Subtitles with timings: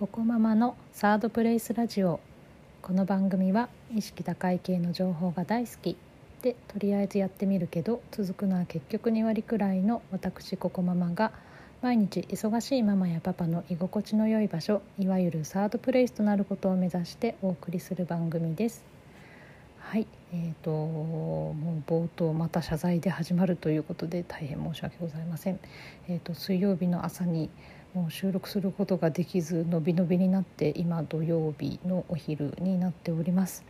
[0.00, 2.20] ココママのサードプレイスラジオ。
[2.80, 5.94] この番組は意識高い系の情報が大好き。
[6.40, 11.32] でとりあえずやってみるけど続くのは結局2割くらいの私ココママが
[11.82, 18.82] 毎日忙しいママやパパの居心地の良い場所いわゆるサードプレイスとなることを目指してお送りする番組です。
[19.90, 20.06] はい。
[20.32, 25.58] えーと、もう冒頭また謝罪で始まるということで大変申し訳ございません、
[26.06, 27.50] えーと水曜日の朝に
[27.92, 33.64] もう収録することができずのびのびになって今土曜日のお昼になっております、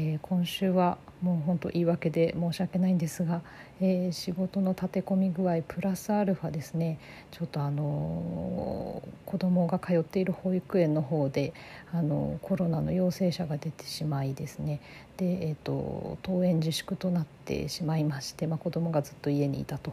[0.00, 3.42] えー、今週はもう本当言い訳で申し訳ないんですが、
[3.80, 7.00] えー、仕事の立て込み具合プラスアルファですね
[7.32, 11.52] ちょっとあのー、子供が通っている保育園の方で
[11.92, 14.80] あのコロナの陽性者が出てしまいですね
[15.16, 19.92] で、えーと、登園自粛となってしまいまして、まあ、子供がずっと家にいたと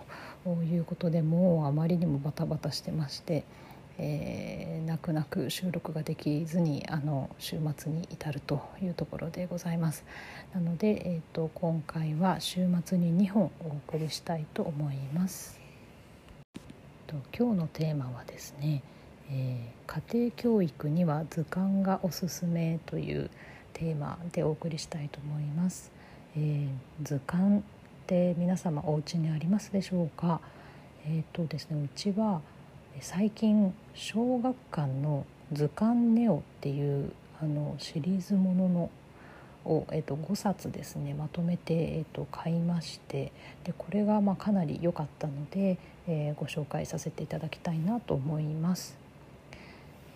[0.72, 3.44] いうことでもうあまりにもバタバタしてまして。
[3.98, 10.03] えー、泣く泣く収録ができずにあの週末に至るというところでございます。
[10.53, 15.59] なので、えーと、今回は週末に2本お送りしたいと思います。
[17.08, 18.81] と今日のテーマはですね、
[19.31, 23.30] えー、家庭教育には図鑑がおすすめという
[23.73, 25.91] テーマでお送りしたいと思います、
[26.36, 26.67] えー、
[27.03, 27.62] 図鑑っ
[28.08, 30.41] て皆様お家にありますでしょうか？
[31.08, 32.41] えっ、ー、とですねうちは
[33.01, 38.89] 最近小学館の「図鑑ネオ」っていうあのシリーズものの
[39.65, 43.31] を、えっと、5冊ですねまとめて、えっと、買いまして
[43.63, 48.97] でこれがまあかなり良かったので、えー、ご紹介させていただきたいなと思います。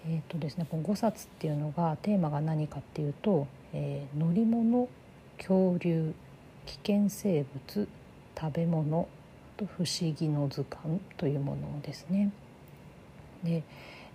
[0.07, 4.87] えっとですね、この5冊っていうのがテーマが何かっていうと、えー、乗り物
[5.37, 6.13] 恐竜
[6.65, 7.87] 危険生物
[8.39, 9.09] 食べ物
[9.57, 12.31] と不思議の図鑑というものですね。
[13.43, 13.63] で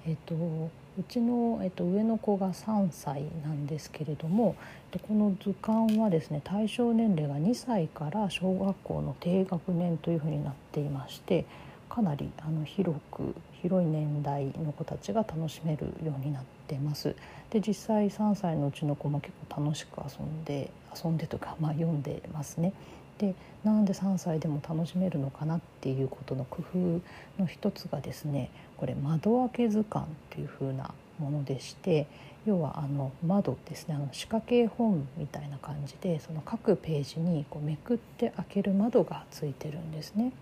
[0.07, 0.71] えっと、う
[1.09, 4.55] ちの、えっと、上の子が3歳なんですけれども
[4.93, 11.47] でこの図鑑はですね対象年齢が2歳から小学校の低学年というふうになっていまして
[11.89, 17.15] かなりあの広く広い年代の子たちが楽しめるようになってます。
[17.51, 20.71] で実際3歳のうちの子も結構楽しく遊んで
[21.03, 22.73] 遊んでとか、まあ、読んでますね。
[23.19, 27.01] でなんで3歳でも楽しめるのかなっていうことの工夫
[27.41, 32.07] の一つがですねこれ窓開け図鑑っていう風なものでして
[32.45, 40.33] 要はあの窓ですねあの仕掛け本みたいな感じでその各ページにこうめくって開ける窓がついてるんですね。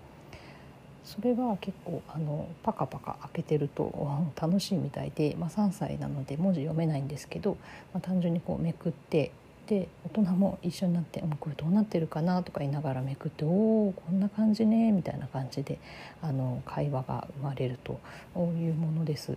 [1.05, 4.09] それが結構あのパカパカ開けてると
[4.41, 7.56] 楽しいみたいで、まあ、3歳なので文字読めないんですけど、
[7.93, 9.32] まあ、単純にこうめくって
[9.67, 15.78] で大人も一緒になって「これどうなってるかな?」とか言いながらめくって「おおこんな感じね」みたいな感じで
[16.21, 18.00] あの会話が生まれると
[18.37, 19.37] いうものです。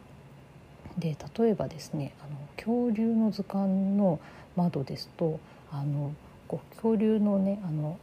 [0.98, 4.20] で例えばですねあの恐竜の図鑑の
[4.56, 5.40] 窓ですと
[5.72, 6.14] あの
[6.48, 7.98] こう恐竜のねあの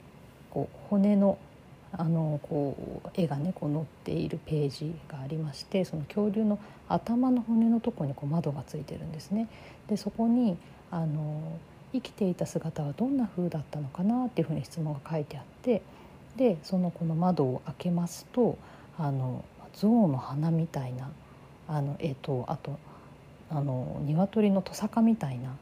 [0.51, 1.39] こう骨の
[1.95, 6.59] あのこう絵がねこう載っているページがありましてその恐竜の
[6.89, 9.49] 頭の骨のとこにこう窓がついてるんですね。
[9.89, 10.57] でそこに
[10.91, 11.59] あの
[11.93, 15.83] 生きていた姿はどんな風だったのかなっていうふうに質問が書いてあって
[16.37, 18.57] でそのこの窓を開けますと
[18.99, 19.45] あの
[19.75, 21.11] 象の鼻みたいな
[21.69, 22.79] あの絵とあと
[23.51, 25.57] あの鶏のトサカみたいな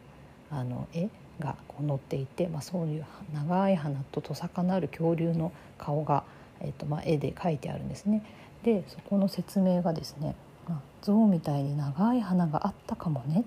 [0.50, 1.08] あの絵
[1.40, 3.04] がこう載っていて、まあ、そういう
[3.34, 6.24] 長い鼻とトサカのある恐竜の顔が、
[6.60, 8.24] えーとまあ、絵で描いてあるんですね。
[8.64, 10.34] でそこの説明がですね
[10.68, 13.44] 「まあ、象みたいに長い鼻があったかもね」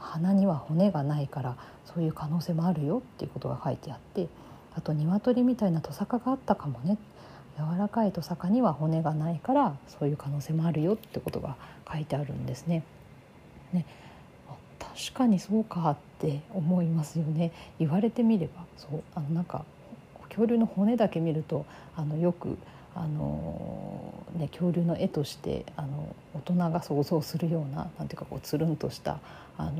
[0.00, 4.28] 鼻には骨がないからそういう可能性もあるよっていうことが書いてあって
[4.74, 6.98] あと鶏みたいなトサカがあったかもね。
[7.58, 11.56] 柔らかいトサカには骨がないからそういう可能性もあるよってことが
[11.92, 12.82] 書いてあるんですね。
[13.72, 13.84] ね。
[14.78, 17.52] 確かにそうかって思いますよね。
[17.78, 19.64] 言われてみればそうあのなんか
[20.28, 22.56] 恐竜の骨だけ見るとあのよく
[23.00, 29.18] あの、ね、恐竜の絵としてあの大人が想像するようななんていうかこうつるんとした
[29.56, 29.72] あの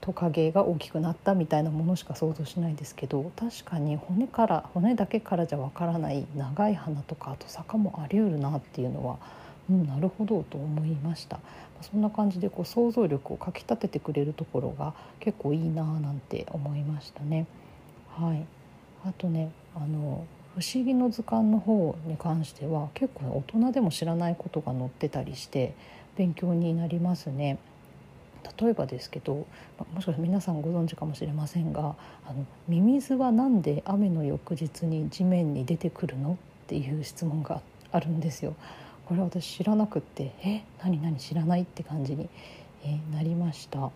[0.00, 9.18] トカゲが大きくなったみたいなものしか想像しないですけど確かに骨から骨だけからじゃわからない長い鼻とかあと坂もありうるなっていうのは、
[9.70, 11.38] うん、なるほどと思いました
[11.82, 17.46] そんな感じでこう想像力をかきたててくれるところが結構いいななんて思いましたね。
[18.16, 18.44] はい、
[19.04, 20.24] あとねあの
[20.54, 25.74] 不思議の図鑑の方に関しては結構、大人でも知らないことが載ってたりして
[26.16, 27.58] 勉強になりますね。
[28.60, 29.46] 例えばですけども
[29.92, 31.94] しかしたら皆さんご存知かもしれませんが
[32.26, 36.32] あのミミズは何で雨の翌日に地面に出てくるの？
[36.32, 37.60] っていう質問が
[37.92, 38.54] あるんですよ。
[39.06, 40.62] これ私知らなくって「え？
[40.82, 42.28] 何何知らない?」って感じに
[42.84, 43.90] えー、なりました。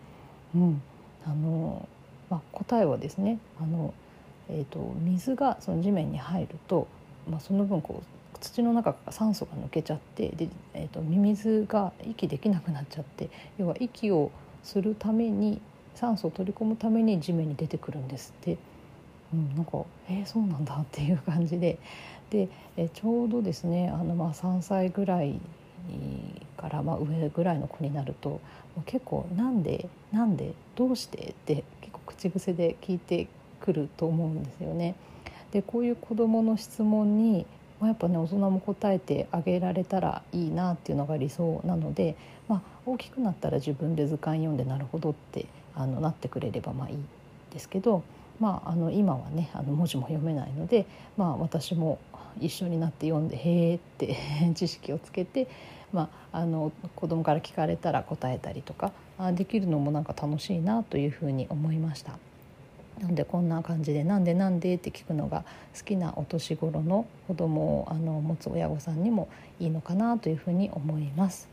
[0.55, 0.81] うん
[1.27, 1.89] あの
[2.31, 3.93] まあ、答えはですねあの、
[4.49, 6.87] えーと、水がその地面に入ると、
[7.29, 14.31] まあ、その分こう土の中から酸素が抜けちゃってで、えーと、ミミズが息できなくなっちゃって要は息を
[14.63, 15.61] するために
[15.95, 18.59] 酸素を取り込むために地面に出てくるんですって。
[19.33, 21.81] うん、なんかえー、そうなんだっていう感じで
[22.31, 25.41] で、えちょうどですねあの、まあ、3歳ぐらい
[26.57, 28.41] からまあ上ぐらいの子になると
[28.87, 33.29] 結構「なんでなんでどうして?」って結構口癖で聞いて
[33.61, 34.95] くると思うんですよね。
[35.53, 37.47] でこういう子どもの質問に、
[37.81, 42.17] まあ、やっぱね大人も答えてあげられたらいいなっていうのが理想なので、
[42.49, 46.99] まあ、大きくなったら自分で図鑑読んでなるほどってあのなってくれればまあいい
[47.53, 48.03] ですけど、
[48.41, 50.87] まあ、あの今はねあの文字も読めないので、
[51.17, 51.99] まあ、私も
[52.41, 54.17] 一緒になって読んで「へえ」って
[54.55, 55.49] 知識をつけて、
[55.93, 58.93] まあ、あの子供から聞かれたら答えたりとか
[59.33, 62.19] できるのもなんか楽しいなというふうに思いました。
[63.01, 65.45] なんでこんな感じで「なんでなんで?」って聞くのが
[65.77, 69.29] 好きなお年頃の子供をあの持つ親御さんにも
[69.61, 71.49] いいのかなというふうに思います。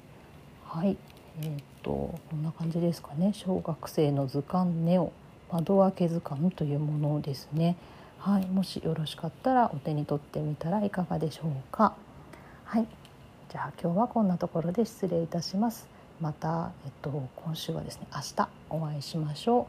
[0.65, 0.97] はい、
[1.41, 5.11] えー、っとこんな感じですかね小学生の図鑑ネオ
[5.51, 7.75] 窓開け図鑑というものですね。
[8.17, 11.93] はい、もしよろしかったらお手に取ってみたらいかがでしょうか。
[12.63, 12.87] はい、
[13.49, 15.87] じゃあ今日はこんなところで失礼いたします。
[16.21, 19.67] また、えっと、今週はですね明日お会いしましょ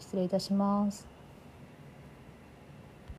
[0.00, 0.02] う。
[0.02, 1.09] 失礼いたします。